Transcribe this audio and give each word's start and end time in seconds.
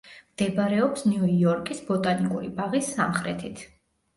მდებარეობს 0.35 1.03
ნიუ-იორკის 1.09 1.83
ბოტანიკური 1.91 2.51
ბაღის 2.59 2.91
სამხრეთით. 2.99 3.63